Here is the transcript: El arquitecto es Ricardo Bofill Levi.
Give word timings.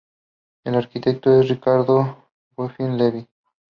El 0.63 0.73
arquitecto 0.73 1.39
es 1.39 1.47
Ricardo 1.47 2.25
Bofill 2.57 2.97
Levi. 2.97 3.27